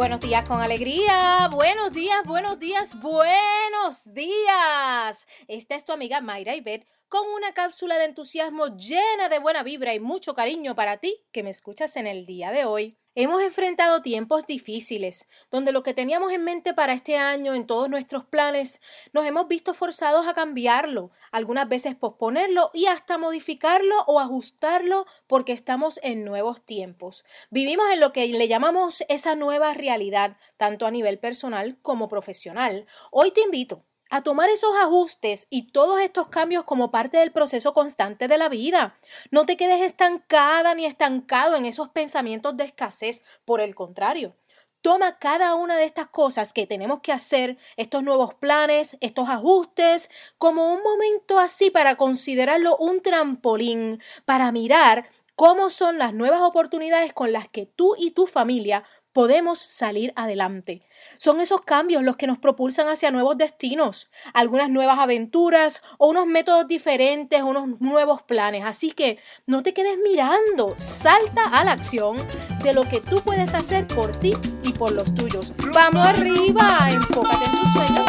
[0.00, 1.50] Buenos días con alegría.
[1.52, 5.26] Buenos días, buenos días, buenos días.
[5.46, 9.92] Esta es tu amiga Mayra Ibet con una cápsula de entusiasmo llena de buena vibra
[9.92, 12.99] y mucho cariño para ti que me escuchas en el día de hoy.
[13.16, 17.90] Hemos enfrentado tiempos difíciles, donde lo que teníamos en mente para este año en todos
[17.90, 18.80] nuestros planes,
[19.12, 25.50] nos hemos visto forzados a cambiarlo, algunas veces posponerlo y hasta modificarlo o ajustarlo porque
[25.50, 27.24] estamos en nuevos tiempos.
[27.50, 32.86] Vivimos en lo que le llamamos esa nueva realidad, tanto a nivel personal como profesional.
[33.10, 37.72] Hoy te invito a tomar esos ajustes y todos estos cambios como parte del proceso
[37.72, 38.96] constante de la vida.
[39.30, 44.34] No te quedes estancada ni estancado en esos pensamientos de escasez, por el contrario.
[44.82, 50.10] Toma cada una de estas cosas que tenemos que hacer, estos nuevos planes, estos ajustes,
[50.38, 57.12] como un momento así para considerarlo un trampolín, para mirar cómo son las nuevas oportunidades
[57.12, 60.82] con las que tú y tu familia podemos salir adelante.
[61.16, 66.26] Son esos cambios los que nos propulsan hacia nuevos destinos, algunas nuevas aventuras o unos
[66.26, 68.64] métodos diferentes, unos nuevos planes.
[68.64, 72.16] Así que no te quedes mirando, salta a la acción
[72.62, 75.52] de lo que tú puedes hacer por ti y por los tuyos.
[75.72, 78.06] Vamos arriba, enfócate en tus sueños